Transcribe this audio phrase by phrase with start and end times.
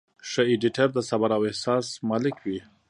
[0.29, 2.59] ښه ایډیټر د صبر او احساس مالک وي.